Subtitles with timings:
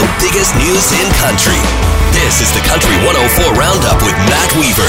[0.00, 1.60] the biggest news in country.
[2.16, 4.88] This is the Country 104 Roundup with Matt Weaver.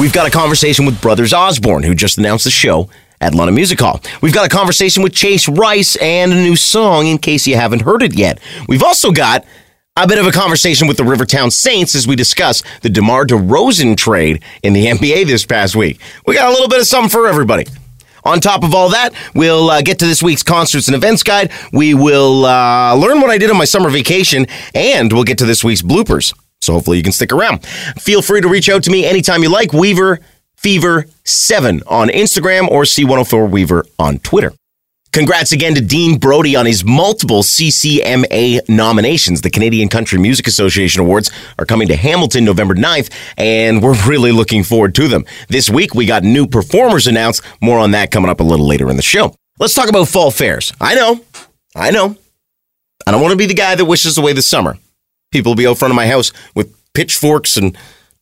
[0.00, 2.88] We've got a conversation with Brothers Osborne, who just announced the show
[3.20, 4.00] at London Music Hall.
[4.22, 7.82] We've got a conversation with Chase Rice and a new song in case you haven't
[7.82, 8.38] heard it yet.
[8.68, 9.44] We've also got
[9.96, 13.96] a bit of a conversation with the Rivertown Saints as we discuss the DeMar DeRozan
[13.96, 16.00] trade in the NBA this past week.
[16.26, 17.64] We got a little bit of something for everybody.
[18.24, 21.52] On top of all that, we'll uh, get to this week's concerts and events guide.
[21.72, 25.46] We will uh, learn what I did on my summer vacation, and we'll get to
[25.46, 26.34] this week's bloopers.
[26.60, 27.64] So hopefully you can stick around.
[27.98, 29.72] Feel free to reach out to me anytime you like.
[29.72, 30.20] Weaver
[30.56, 34.52] Fever 7 on Instagram or C104 Weaver on Twitter.
[35.14, 39.42] Congrats again to Dean Brody on his multiple CCMA nominations.
[39.42, 44.32] The Canadian Country Music Association Awards are coming to Hamilton November 9th, and we're really
[44.32, 45.24] looking forward to them.
[45.48, 47.42] This week, we got new performers announced.
[47.60, 49.36] More on that coming up a little later in the show.
[49.60, 50.72] Let's talk about fall fairs.
[50.80, 51.20] I know,
[51.76, 52.16] I know.
[53.06, 54.76] I don't want to be the guy that wishes away the summer.
[55.30, 57.78] People will be out front of my house with pitchforks and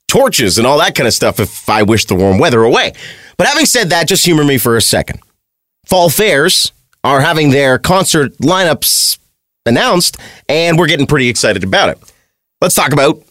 [0.08, 2.92] torches and all that kind of stuff if I wish the warm weather away.
[3.38, 5.20] But having said that, just humor me for a second.
[5.86, 6.70] Fall fairs
[7.04, 9.18] are having their concert lineups
[9.66, 10.16] announced,
[10.48, 11.98] and we're getting pretty excited about it.
[12.60, 13.22] Let's talk about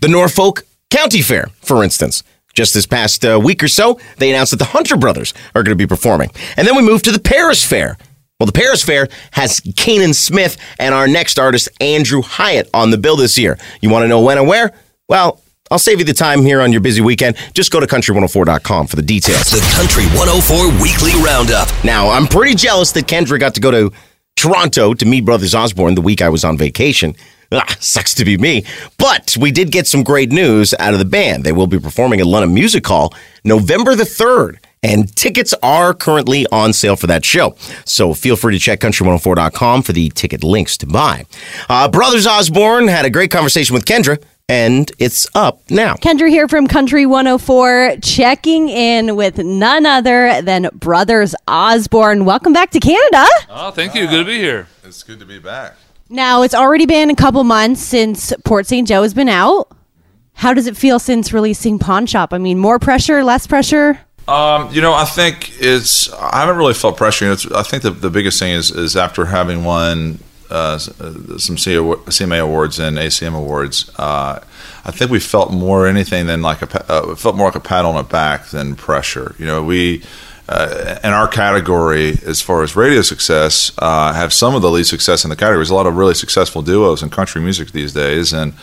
[0.00, 2.22] the Norfolk County Fair, for instance.
[2.54, 5.76] Just this past uh, week or so, they announced that the Hunter Brothers are going
[5.76, 6.30] to be performing.
[6.56, 7.96] And then we moved to the Paris Fair.
[8.40, 12.98] Well, the Paris Fair has Canaan Smith and our next artist, Andrew Hyatt, on the
[12.98, 13.58] bill this year.
[13.82, 14.72] You want to know when and where?
[15.08, 15.39] Well,
[15.70, 17.36] I'll save you the time here on your busy weekend.
[17.54, 19.44] Just go to country104.com for the details.
[19.50, 21.68] The Country 104 Weekly Roundup.
[21.84, 23.92] Now, I'm pretty jealous that Kendra got to go to
[24.34, 27.14] Toronto to meet Brothers Osborne the week I was on vacation.
[27.52, 28.64] Ah, sucks to be me.
[28.98, 31.44] But we did get some great news out of the band.
[31.44, 34.58] They will be performing at London Music Hall November the 3rd.
[34.82, 37.54] And tickets are currently on sale for that show.
[37.84, 41.26] So feel free to check country104.com for the ticket links to buy.
[41.68, 45.94] Uh, Brothers Osborne had a great conversation with Kendra and it's up now.
[45.94, 52.24] Kendra here from Country 104, checking in with none other than Brothers Osborne.
[52.24, 53.26] Welcome back to Canada.
[53.48, 54.08] Oh, thank you.
[54.08, 54.66] Good to be here.
[54.82, 55.76] It's good to be back.
[56.08, 58.88] Now, it's already been a couple months since Port St.
[58.88, 59.68] Joe has been out.
[60.32, 62.32] How does it feel since releasing Pawn Shop?
[62.32, 64.00] I mean, more pressure, less pressure?
[64.26, 66.12] Um, you know, I think it's.
[66.12, 67.26] I haven't really felt pressure.
[67.26, 70.18] You know, it's, I think the, the biggest thing is is after having won
[70.50, 73.90] uh, some CMA awards and ACM awards.
[73.96, 74.40] Uh,
[74.84, 77.84] I think we felt more anything than like a uh, felt more like a pat
[77.84, 79.34] on the back than pressure.
[79.38, 80.02] You know, we
[80.48, 84.90] uh, in our category as far as radio success uh, have some of the least
[84.90, 85.58] success in the category.
[85.58, 88.54] There's a lot of really successful duos in country music these days, and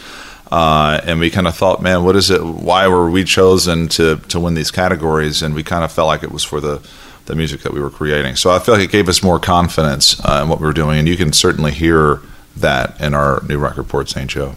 [0.51, 2.43] uh, and we kind of thought, man, what is it?
[2.43, 5.41] Why were we chosen to to win these categories?
[5.41, 6.81] And we kind of felt like it was for the
[7.27, 8.35] the music that we were creating.
[8.35, 10.97] So I feel like it gave us more confidence uh, in what we were doing,
[10.97, 12.21] and you can certainly hear
[12.55, 14.29] that in our new record, Port St.
[14.29, 14.55] Joe.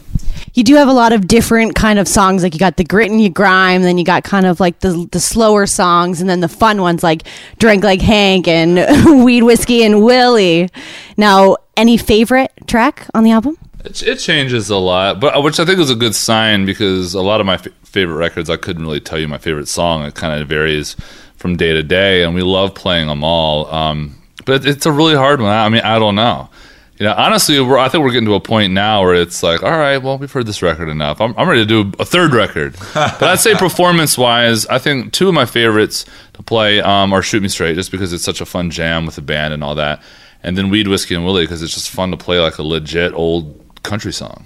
[0.55, 2.43] You do have a lot of different kind of songs.
[2.43, 5.09] Like you got the grit and you grime, then you got kind of like the
[5.13, 7.23] the slower songs, and then the fun ones like
[7.59, 10.69] Drink Like Hank and Weed Whiskey and Willie.
[11.17, 13.59] Now, any favorite track on the album?
[13.85, 17.23] It, it changes a lot, but which I think is a good sign because a
[17.23, 20.05] lot of my f- favorite records, I couldn't really tell you my favorite song.
[20.05, 20.97] It kind of varies
[21.41, 23.67] from day to day, and we love playing them all.
[23.73, 24.15] Um,
[24.45, 25.51] but it's a really hard one.
[25.51, 26.51] I mean, I don't know.
[26.99, 29.71] You know, honestly, I think we're getting to a point now where it's like, all
[29.71, 31.19] right, well, we've heard this record enough.
[31.19, 32.77] I'm, I'm ready to do a third record.
[32.95, 37.43] but I'd say performance-wise, I think two of my favorites to play um, are "Shoot
[37.43, 40.03] Me Straight," just because it's such a fun jam with the band and all that,
[40.43, 43.15] and then "Weed Whiskey and Willie" because it's just fun to play like a legit
[43.15, 44.45] old country song.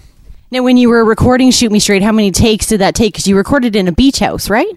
[0.53, 3.15] Now, when you were recording "Shoot Me Straight," how many takes did that take?
[3.15, 4.72] Because you recorded in a beach house, right?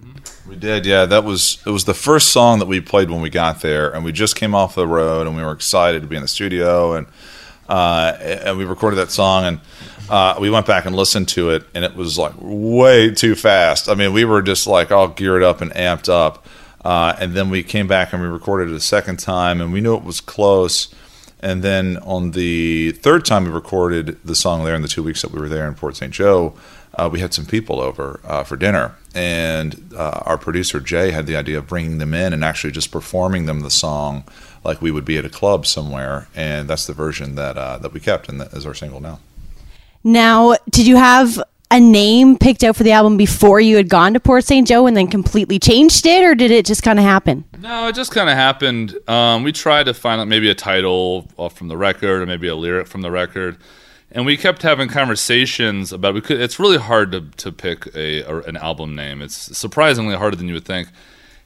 [0.48, 1.06] We did, yeah.
[1.06, 4.06] That was it was the first song that we played when we got there, and
[4.06, 6.94] we just came off the road, and we were excited to be in the studio,
[6.94, 7.08] and
[7.68, 9.60] uh, and we recorded that song, and
[10.10, 13.90] uh, we went back and listened to it, and it was like way too fast.
[13.90, 16.46] I mean, we were just like all geared up and amped up,
[16.86, 19.82] uh, and then we came back and we recorded it a second time, and we
[19.82, 20.88] knew it was close.
[21.40, 25.22] And then on the third time we recorded the song there in the two weeks
[25.22, 26.12] that we were there in Port St.
[26.12, 26.56] Joe,
[26.98, 31.28] uh, we had some people over uh, for dinner, and uh, our producer Jay had
[31.28, 34.24] the idea of bringing them in and actually just performing them the song
[34.64, 37.94] like we would be at a club somewhere, and that's the version that uh, that
[37.94, 39.20] we kept and that is our single now.
[40.04, 44.14] Now, did you have a name picked out for the album before you had gone
[44.14, 44.68] to Port St.
[44.68, 47.44] Joe and then completely changed it, or did it just kind of happen?
[47.60, 48.98] No, it just kind of happened.
[49.08, 51.24] Um, we tried to find out maybe a title
[51.54, 53.58] from the record or maybe a lyric from the record
[54.12, 58.38] and we kept having conversations about could it's really hard to, to pick a, a
[58.42, 60.90] an album name it's surprisingly harder than you would think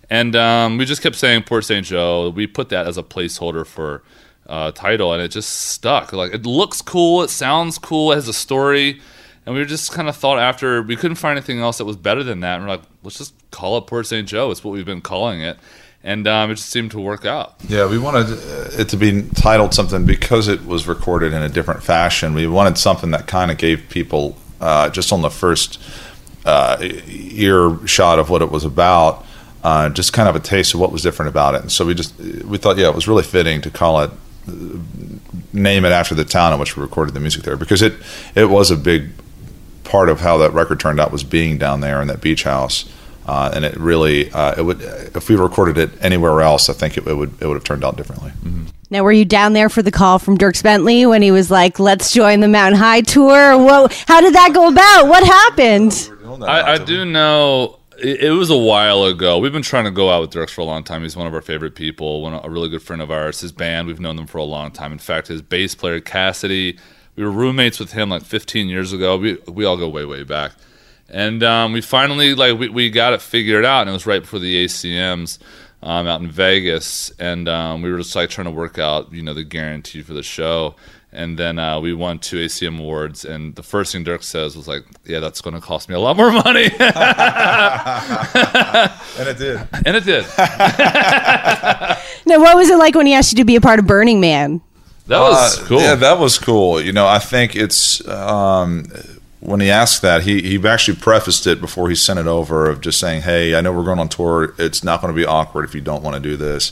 [0.10, 3.66] and um, we just kept saying port st joe we put that as a placeholder
[3.66, 4.04] for
[4.48, 6.14] uh, title, and it just stuck.
[6.14, 9.02] Like it looks cool, it sounds cool, it has a story,
[9.46, 12.24] and we just kind of thought after we couldn't find anything else that was better
[12.24, 14.28] than that, and we're like, let's just call it Port St.
[14.28, 14.52] Joe.
[14.52, 15.58] It's what we've been calling it,
[16.04, 17.56] and um, it just seemed to work out.
[17.68, 21.50] Yeah, we wanted uh, it to be titled something because it was recorded in a
[21.50, 22.34] different fashion.
[22.34, 25.82] We wanted something that kind of gave people uh, just on the first
[26.46, 26.78] uh,
[27.08, 29.26] ear shot of what it was about,
[29.64, 31.62] uh, just kind of a taste of what was different about it.
[31.62, 34.12] And so we just we thought, yeah, it was really fitting to call it,
[35.54, 37.94] name it after the town in which we recorded the music there because it
[38.34, 39.10] it was a big
[39.84, 42.86] part of how that record turned out was being down there in that beach house.
[43.26, 46.98] Uh, and it really, uh, it would if we recorded it anywhere else, I think
[46.98, 48.32] it, it would it would have turned out differently.
[48.90, 51.80] Now, were you down there for the call from Dierks Bentley when he was like,
[51.80, 53.58] "Let's join the Mountain High tour"?
[53.58, 53.88] Whoa!
[54.08, 55.08] How did that go about?
[55.08, 56.12] What happened?
[56.44, 59.38] I, I do know it, it was a while ago.
[59.38, 61.04] We've been trying to go out with Dierks for a long time.
[61.04, 63.42] He's one of our favorite people, one a really good friend of ours.
[63.42, 64.92] His band, we've known them for a long time.
[64.92, 66.78] In fact, his bass player Cassidy,
[67.16, 69.18] we were roommates with him like 15 years ago.
[69.18, 70.54] We we all go way way back,
[71.10, 74.22] and um, we finally like we, we got it figured out, and it was right
[74.22, 75.38] before the ACMs.
[75.84, 79.24] Um, out in Vegas, and um, we were just like trying to work out, you
[79.24, 80.76] know, the guarantee for the show.
[81.12, 84.68] And then uh, we won two ACM awards, and the first thing Dierks says was
[84.68, 86.66] like, "Yeah, that's going to cost me a lot more money,"
[89.18, 89.68] And it did.
[89.86, 90.26] and it did.
[92.28, 94.20] Now, what was it like when he asked you to be a part of Burning
[94.22, 94.62] Man?
[95.08, 95.82] That was Uh, cool.
[95.82, 96.80] Yeah, that was cool.
[96.80, 98.86] You know, I think it's um,
[99.42, 102.80] when he asked that, he he actually prefaced it before he sent it over of
[102.80, 104.54] just saying, "Hey, I know we're going on tour.
[104.58, 106.72] It's not going to be awkward if you don't want to do this."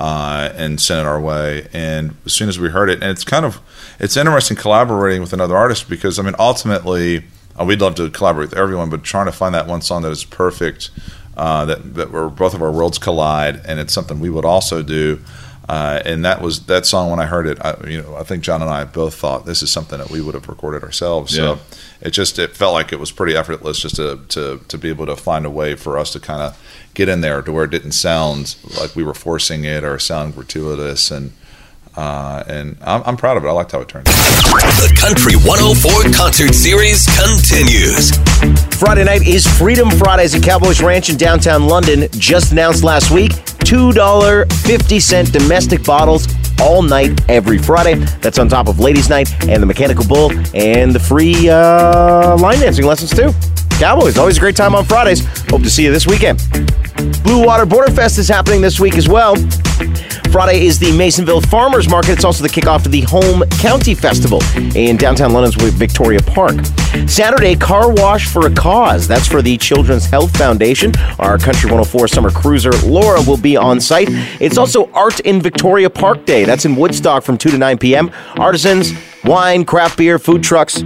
[0.00, 1.66] Uh, and sent it our way.
[1.72, 3.60] And as soon as we heard it, and it's kind of
[3.98, 7.24] it's interesting collaborating with another artist because I mean, ultimately,
[7.58, 10.10] uh, we'd love to collaborate with everyone, but trying to find that one song that
[10.10, 10.90] is perfect,
[11.36, 14.82] uh, that that where both of our worlds collide, and it's something we would also
[14.82, 15.20] do.
[15.68, 17.58] Uh, and that was that song when I heard it.
[17.60, 20.20] I, you know, I think John and I both thought this is something that we
[20.22, 21.36] would have recorded ourselves.
[21.36, 21.56] Yeah.
[21.56, 21.60] So
[22.00, 25.04] it just it felt like it was pretty effortless just to to to be able
[25.06, 26.58] to find a way for us to kind of
[26.94, 30.34] get in there to where it didn't sound like we were forcing it or sound
[30.34, 31.32] gratuitous and.
[31.96, 33.48] Uh, and I'm, I'm proud of it.
[33.48, 34.14] I liked how it turned out.
[34.14, 38.12] The Country 104 concert series continues.
[38.78, 42.08] Friday night is Freedom Fridays at Cowboys Ranch in downtown London.
[42.12, 43.32] Just announced last week.
[43.32, 46.28] $2.50 domestic bottles
[46.60, 47.94] all night, every Friday.
[48.20, 52.60] That's on top of Ladies' Night and the Mechanical Bull and the free uh, line
[52.60, 53.32] dancing lessons, too.
[53.78, 55.24] Cowboys, always a great time on Fridays.
[55.50, 56.42] Hope to see you this weekend.
[57.22, 59.36] Blue Water Border Fest is happening this week as well.
[60.32, 62.10] Friday is the Masonville Farmers Market.
[62.10, 64.42] It's also the kickoff of the Home County Festival
[64.74, 66.56] in downtown London's Victoria Park.
[67.06, 69.06] Saturday, Car Wash for a Cause.
[69.06, 70.92] That's for the Children's Health Foundation.
[71.20, 74.08] Our Country 104 summer cruiser, Laura, will be on site.
[74.40, 76.44] It's also Art in Victoria Park Day.
[76.44, 78.10] That's in Woodstock from 2 to 9 p.m.
[78.38, 78.92] Artisans,
[79.22, 80.82] wine, craft beer, food trucks,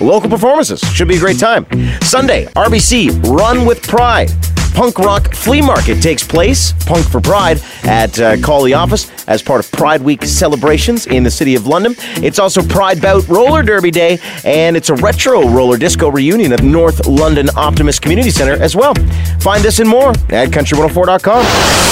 [0.00, 0.80] local performances.
[0.80, 1.66] Should be a great time.
[2.02, 4.30] Sunday, RBC Run with Pride.
[4.74, 8.36] Punk Rock Flea Market takes place, Punk for Pride, at uh,
[8.76, 11.96] Office as part of Pride Week celebrations in the city of London.
[12.22, 16.62] It's also Pride Bout Roller Derby Day, and it's a retro roller disco reunion at
[16.62, 18.94] North London Optimist Community Center as well.
[19.40, 21.87] Find this and more at country104.com.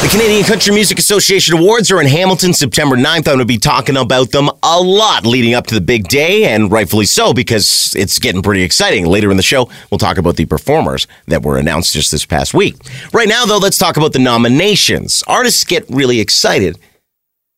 [0.00, 3.16] The Canadian Country Music Association Awards are in Hamilton September 9th.
[3.16, 6.44] I'm going to be talking about them a lot leading up to the big day,
[6.44, 9.04] and rightfully so because it's getting pretty exciting.
[9.04, 12.54] Later in the show, we'll talk about the performers that were announced just this past
[12.54, 12.76] week.
[13.12, 15.22] Right now, though, let's talk about the nominations.
[15.26, 16.78] Artists get really excited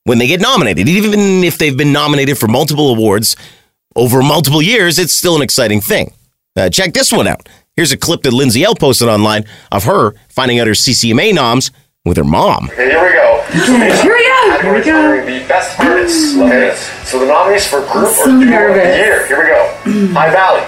[0.02, 3.36] when they get nominated, even if they've been nominated for multiple awards
[3.94, 6.12] over multiple years, it's still an exciting thing.
[6.56, 7.48] Uh, check this one out.
[7.76, 11.70] Here's a clip that Lindsay Ell posted online of her finding out her CCMA noms
[12.04, 12.68] with her mom.
[12.72, 13.44] Okay, here we go.
[13.52, 13.86] Here we
[14.26, 14.58] go.
[14.60, 15.24] Here we go.
[15.24, 16.36] The best artists.
[16.36, 16.74] Okay.
[17.04, 19.24] So the nominees for group so or duo of the year.
[19.28, 20.10] Here we go.
[20.12, 20.66] High Valley.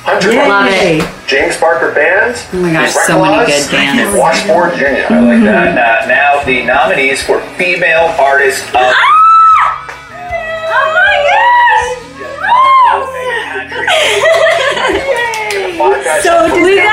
[0.00, 0.48] Hunter Yay.
[0.48, 2.34] Love Love James Barker Band.
[2.54, 4.16] Oh my gosh, so many good bands.
[4.16, 5.04] Washboard Union.
[5.10, 5.68] I like that.
[5.68, 8.96] And uh, now the nominees for Female Artist of ah!
[10.64, 10.96] Oh
[11.28, 11.60] ah!
[15.80, 16.89] Five guys So we got nominated.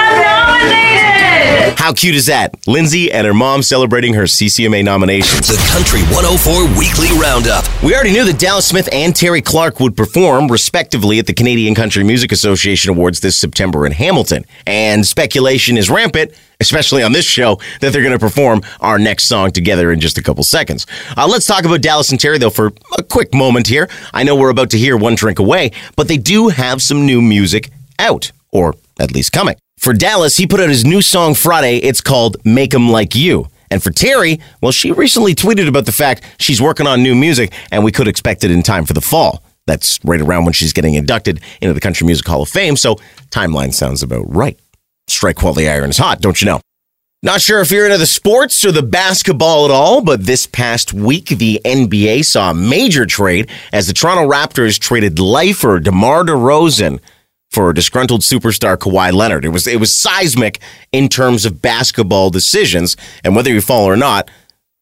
[1.88, 2.67] How cute is that?
[2.67, 5.48] Lindsay and her mom celebrating her CCMA nominations.
[5.48, 7.63] The Country 104 Weekly Roundup.
[7.82, 11.75] We already knew that Dallas Smith and Terri Clark would perform, respectively, at the Canadian
[11.75, 14.44] Country Music Association Awards this September in Hamilton.
[14.65, 19.27] And speculation is rampant, especially on this show, that they're going to perform our next
[19.27, 20.86] song together in just a couple seconds.
[21.15, 23.88] Uh, let's talk about Dallas and Terry, though, for a quick moment here.
[24.13, 27.22] I know we're about to hear One Drink Away, but they do have some new
[27.22, 29.55] music out, or at least coming.
[29.79, 31.77] For Dallas, he put out his new song Friday.
[31.77, 33.47] It's called Make 'em Like You.
[33.69, 37.51] And for Terri, well, she recently tweeted about the fact she's working on new music
[37.71, 39.43] and we could expect it in time for the fall.
[39.65, 42.95] That's right around when she's getting inducted into the Country Music Hall of Fame, so
[43.29, 44.57] timeline sounds about right.
[45.07, 46.61] Strike while the iron is hot, don't you know?
[47.23, 50.93] Not sure if you're into the sports or the basketball at all, but this past
[50.93, 56.99] week, the NBA saw a major trade as the Toronto Raptors traded lifer DeMar DeRozan
[57.51, 59.45] for disgruntled superstar Kawhi Leonard.
[59.45, 60.59] It was it was seismic
[60.91, 64.29] in terms of basketball decisions, and whether you follow or not,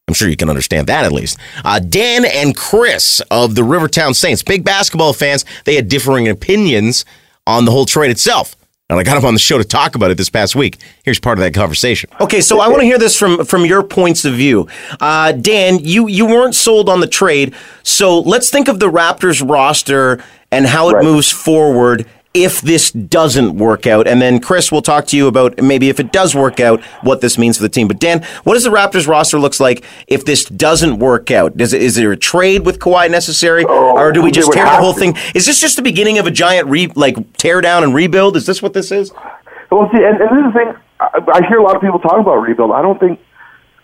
[0.08, 1.38] I'm sure you can understand that at least.
[1.64, 7.04] Uh, Dan and Chris of the Rivertown Saints, big basketball fans, they had differing opinions
[7.46, 8.56] on the whole trade itself.
[8.88, 10.76] And I got him on the show to talk about it this past week.
[11.04, 12.08] Here's part of that conversation.
[12.20, 14.68] Okay, so I want to hear this from from your points of view.
[15.00, 19.48] Uh, Dan, you you weren't sold on the trade, so let's think of the Raptors
[19.48, 21.04] roster and how it Right.
[21.04, 22.06] moves forward
[22.44, 24.06] if this doesn't work out.
[24.06, 27.20] And then Chris we'll talk to you about maybe if it does work out, what
[27.20, 27.88] this means for the team.
[27.88, 31.56] But Dan, what does the Raptors roster looks like if this doesn't work out?
[31.56, 34.64] Does it, is there a trade with Kawhi necessary, Oh, or do we just tear
[34.64, 35.00] the whole to.
[35.00, 35.16] thing?
[35.34, 38.36] Is this just the beginning of a giant re like tear down and rebuild?
[38.36, 39.12] Is this what this is?
[39.70, 40.74] Well, see, and, and this is the thing.
[41.00, 42.72] I, I hear a lot of people talk about rebuild.
[42.72, 43.20] I don't think.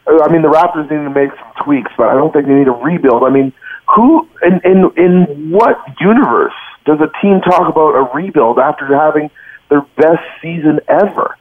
[0.06, 2.68] I mean, the Raptors need to make some tweaks, but I don't think they need
[2.68, 3.22] a rebuild.
[3.22, 3.52] I mean,
[3.94, 9.30] who in in in what universe does a team talk about a rebuild after having
[9.70, 11.36] their best season ever?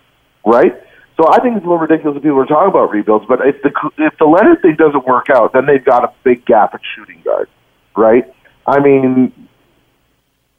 [0.46, 0.74] Right.
[1.18, 3.26] So I think it's a little ridiculous that people are talking about rebuilds.
[3.28, 6.46] But if the if the Leonard thing doesn't work out, then they've got a big
[6.46, 7.50] gap at shooting guard.
[7.96, 8.26] Right.
[8.66, 9.48] I mean,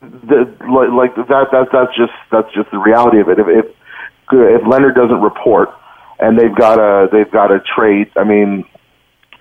[0.00, 3.38] the, like, like that that's that's just that's just the reality of it.
[3.38, 3.66] If if
[4.32, 5.70] if Leonard doesn't report
[6.20, 8.64] and they've got a they've got a trade, I mean,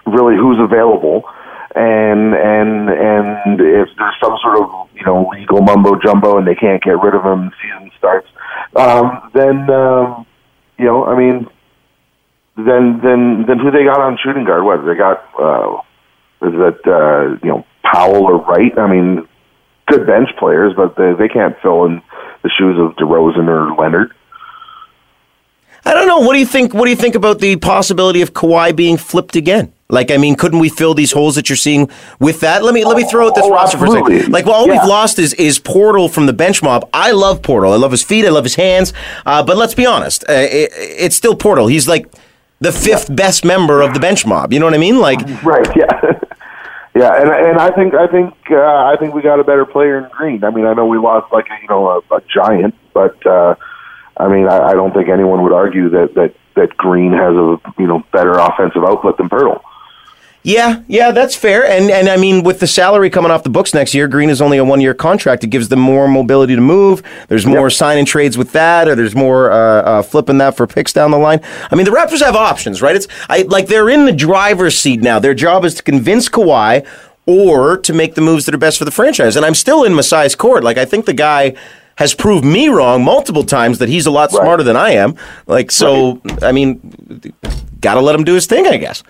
[0.05, 1.24] really, who's available?
[1.74, 6.56] And and and if there's some sort of you know legal mumbo jumbo and they
[6.56, 8.28] can't get rid of him, the season starts.
[8.75, 10.25] Um, then um,
[10.78, 11.48] you know, I mean,
[12.58, 14.63] then then then who they got on shooting guard?
[14.63, 15.24] What they got?
[15.40, 15.82] Uh,
[16.46, 18.78] is it uh, you know Powell or Wright?
[18.78, 19.28] I mean,
[19.88, 22.01] good bench players, but they they can't fill in
[22.44, 24.13] the shoes of DeRozan or Leonard.
[25.86, 26.20] I don't know.
[26.20, 26.74] What do you think?
[26.74, 29.74] What do you think about the possibility of Kawhi being flipped again?
[29.91, 32.63] Like, I mean, couldn't we fill these holes that you're seeing with that?
[32.63, 34.31] Let me let me throw out this Oh, roster for a second.
[34.31, 34.79] Like, well, all Yeah.
[34.79, 36.89] we've lost is is Poeltl from the bench mob.
[36.93, 37.71] I love Poeltl.
[37.74, 38.25] I love his feet.
[38.25, 38.93] I love his hands.
[39.25, 41.69] Uh, but let's be honest, uh, it, it's still Poeltl.
[41.69, 42.07] He's like
[42.60, 44.53] the fifth best member of the bench mob.
[44.53, 45.00] You know what I mean?
[45.00, 45.67] Like, Right.
[45.75, 45.86] Yeah.
[46.95, 47.21] yeah.
[47.21, 48.55] And and I think I think uh,
[48.91, 50.43] I think we got a better player in Green.
[50.43, 53.55] I mean, I know we lost like a, you know a, a giant, but uh,
[54.17, 57.57] I mean, I, I don't think anyone would argue that that that Green has a
[57.79, 59.62] you know better offensive output than Poeltl.
[60.43, 61.63] Yeah, yeah, that's fair.
[61.65, 64.41] And and I mean, with the salary coming off the books next year, Green is
[64.41, 65.43] only a one year contract.
[65.43, 67.03] It gives them more mobility to move.
[67.27, 70.65] There's more sign and trades with that, or there's more uh, uh, flipping that for
[70.65, 71.41] picks down the line.
[71.69, 72.95] I mean, the Raptors have options, right?
[72.95, 75.19] It's I like they're in the driver's seat now.
[75.19, 76.88] Their job is to convince Kawhi
[77.27, 79.36] or to make the moves that are best for the franchise.
[79.36, 80.63] And I'm still in Masai's court.
[80.63, 81.53] Like I think the guy
[81.98, 84.41] has proved me wrong multiple times that he's a lot Right.
[84.41, 85.15] smarter than I am.
[85.45, 86.79] Like so, I mean,
[87.79, 89.03] got to let him do his thing, I guess.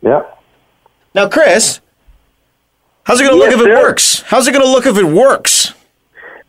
[0.00, 0.22] Yeah.
[1.14, 1.80] Now, Chris,
[3.04, 4.20] how's it going to Yes, look if it works?
[4.22, 5.74] How's it going to look if it works?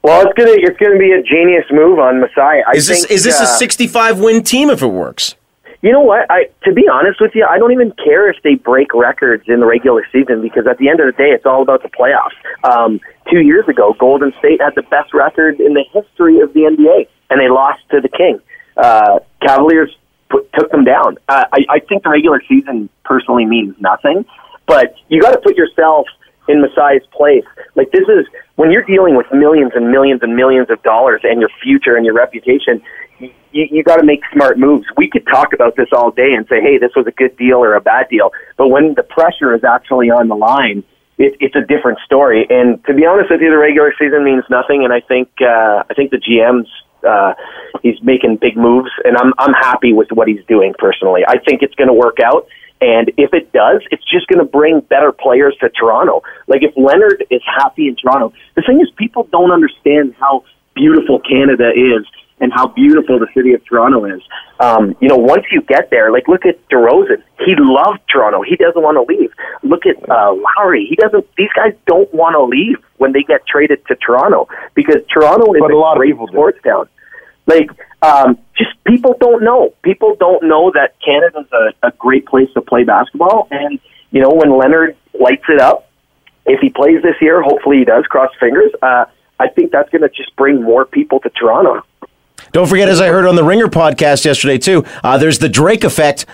[0.02, 2.64] Well, it's gonna it's gonna be a genius move on Masai.
[2.66, 5.36] I Is this think, is this a uh, 65 win team if it works?
[5.82, 6.26] You know what?
[6.30, 9.60] I to be honest with you, I don't even care if they break records in
[9.60, 12.36] the regular season because at the end of the day, it's all about the playoffs.
[12.64, 16.62] Um, two years ago, Golden State had the best record in the history of the
[16.62, 18.40] NBA, and they lost to the King.
[18.78, 19.94] Uh, Cavaliers
[20.30, 21.18] put, took them down.
[21.28, 24.26] Uh, I, I think the regular season personally means nothing,
[24.70, 26.06] but you got to put yourself
[26.48, 27.44] in Masai's place.
[27.76, 31.42] Like this is when you're dealing with millions and millions and millions of dollars and
[31.42, 32.82] your future and your reputation.
[33.20, 34.86] You, you got to make smart moves.
[34.96, 37.58] We could talk about this all day and say, "Hey, this was a good deal
[37.58, 40.84] or a bad deal," but when the pressure is actually on the line,
[41.18, 42.46] it, it's a different story.
[42.50, 44.84] And to be honest with you, the regular season means nothing.
[44.84, 46.70] And I think uh, I think the GM's
[47.04, 47.34] uh,
[47.82, 51.24] he's making big moves, and I'm I'm happy with what he's doing personally.
[51.28, 52.48] I think it's going to work out.
[52.82, 56.24] And if it does, it's just going to bring better players to Toronto.
[56.48, 60.44] Like if Leonard is happy in Toronto, the thing is, people don't understand how
[60.76, 62.06] beautiful Canada is
[62.42, 64.22] and how beautiful the city of Toronto is.
[64.62, 67.22] Um, you know, once you get there, like look at DeRozan.
[67.46, 68.42] He loved Toronto.
[68.42, 69.32] He doesn't want to leave.
[69.64, 70.86] Look at uh, Lowry.
[70.90, 71.26] He doesn't.
[71.38, 75.60] These guys don't want to leave when they get traded to Toronto because Toronto is
[75.60, 76.28] But a lot of great do.
[76.28, 76.88] sports town.
[77.50, 77.70] Like,
[78.02, 79.74] um, just people don't know.
[79.82, 83.48] People don't know that Canada's a, a great place to play basketball.
[83.50, 83.80] And,
[84.12, 85.90] you know, when Leonard lights it up,
[86.46, 89.06] if he plays this year, hopefully he does, cross fingers, uh,
[89.40, 91.84] I think that's going to just bring more people to Toronto.
[92.52, 95.84] Don't forget, as I heard on the Ringer podcast yesterday too, uh, there's the Drake
[95.84, 96.26] effect.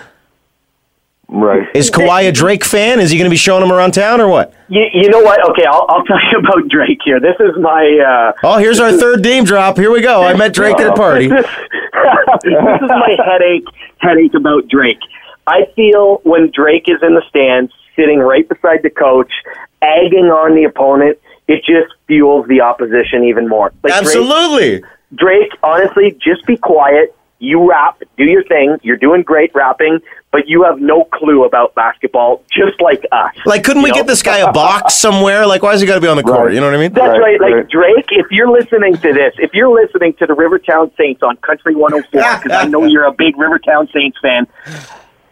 [1.28, 1.68] Right.
[1.76, 3.00] Is Kawhi a Drake fan?
[3.00, 4.54] Is he going to be showing him around town or what?
[4.70, 5.48] You, you know what?
[5.52, 7.20] Okay, I'll, I'll tell you about Drake here.
[7.20, 8.34] This is my.
[8.34, 9.78] Uh, Oh, here's our third name drop.
[9.78, 10.24] Here we go.
[10.24, 11.28] I met Drake at a party.
[11.30, 13.66] this, is my headache
[13.98, 15.00] headache about Drake.
[15.48, 19.32] I feel when Drake is in the stands, sitting right beside the coach,
[19.82, 23.72] egging on the opponent, it just fuels the opposition even more.
[23.84, 24.84] Like Drake, Absolutely.
[25.16, 27.15] Drake, honestly, just be quiet.
[27.40, 28.78] You rap, do your thing.
[28.82, 30.00] You're doing great rapping,
[30.32, 33.36] but you have no clue about basketball, just like us.
[33.46, 33.96] Like, couldn't we know?
[33.96, 35.46] get this guy a box somewhere?
[35.46, 36.54] Like, why has he got to be on the court?
[36.54, 36.94] You know what I mean?
[36.94, 37.40] That's right.
[37.40, 37.70] Right, Like right.
[37.70, 41.76] Drake, if you're listening to this, if you're listening to the Rivertown Saints on Country
[41.76, 44.48] 104, because I know you're a big Rivertown Saints fan,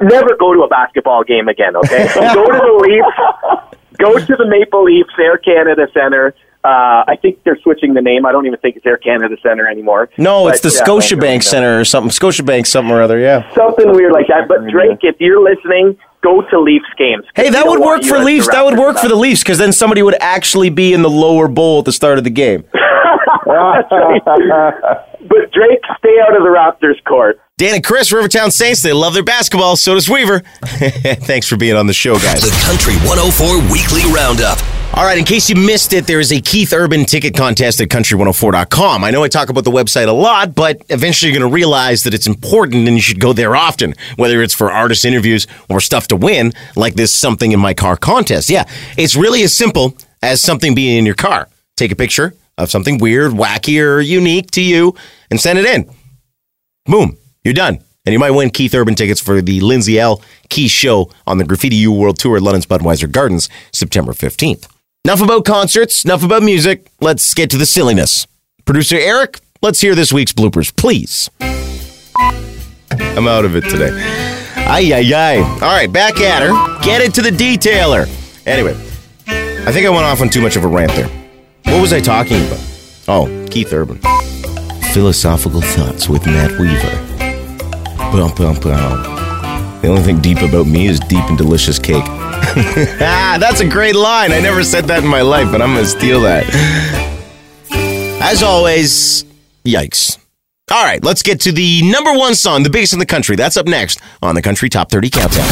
[0.02, 1.76] never go to a basketball game again.
[1.76, 3.78] Okay, go to the Leafs.
[3.98, 6.34] Go to the Maple Leafs Air Canada Center.
[6.64, 8.26] Uh, I think they're switching the name.
[8.26, 10.10] I don't even think it's Air Canada Center anymore.
[10.18, 12.12] No, it's the yeah, Scotiabank Center or something.
[12.12, 13.54] Scotiabank something or other, yeah.
[13.54, 14.48] Something weird like that.
[14.48, 17.26] But Drake, if you're listening, go to Leafs games.
[17.36, 18.48] Hey, that would work for the Leafs.
[18.48, 19.24] That would work for the.
[19.24, 22.24] Leafs because then somebody would actually be in the lower bowl at the start of
[22.24, 22.66] the game.
[25.24, 27.40] But Drake, stay out of the Raptors' court.
[27.58, 29.78] Dan and Chris, Rivertown Saints, they love their basketball.
[29.78, 30.40] So does Weaver.
[30.66, 32.42] Thanks for being on the show, guys.
[32.42, 34.60] The Country 104 Weekly Roundup.
[34.96, 37.90] All right, in case you missed it, there is a Keith Urban ticket contest at
[37.90, 39.04] country104.com.
[39.04, 42.04] I know I talk about the website a lot, but eventually you're going to realize
[42.04, 45.82] that it's important and you should go there often, whether it's for artist interviews or
[45.82, 48.52] stuff to win, like this Something in My Car contest.
[48.52, 51.50] Yeah, it's really as simple as something being in your car.
[51.76, 54.94] Take a picture of something weird, wacky, or unique to you
[55.32, 55.90] and send it in.
[56.86, 57.80] Boom, you're done.
[58.06, 60.22] And you might win Keith Urban tickets for the Lindsay Ell.
[60.50, 64.68] Key Show on the Graffiti U World Tour at London's Budweiser Gardens, September 15th.
[65.06, 66.90] Enough about concerts, enough about music.
[67.02, 68.26] Let's get to the silliness.
[68.64, 71.30] Producer Eric, let's hear this week's bloopers, please.
[71.42, 73.90] I'm out of it today.
[74.56, 75.38] Ay, ay, ay.
[75.40, 76.54] All right, back at her.
[76.82, 78.08] Get it to the detailer.
[78.48, 78.72] Anyway,
[79.28, 81.10] I think I went off on too much of a rant there.
[81.66, 82.62] What was I talking about?
[83.10, 84.00] Oh, Keith Urban.
[84.94, 86.96] Philosophical thoughts with Matt Weaver.
[87.98, 89.82] Bum, bum, bum.
[89.82, 92.06] The only thing deep about me is deep and delicious cake.
[93.02, 94.32] ah, that's a great line.
[94.32, 96.46] I never said that in my life, but I'm going to steal that.
[98.22, 99.26] As always,
[99.66, 100.18] yikes.
[100.72, 103.36] All right, let's get to the number one song, the biggest in the country.
[103.36, 105.48] That's up next on the Country Top 30 Countdown.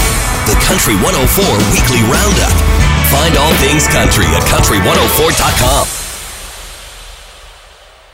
[0.47, 2.53] The Country 104 Weekly Roundup.
[3.11, 6.00] Find all things country at country104.com.